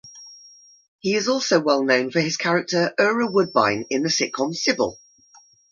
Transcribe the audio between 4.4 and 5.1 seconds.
"Cybill".